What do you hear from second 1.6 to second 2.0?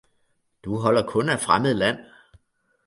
land!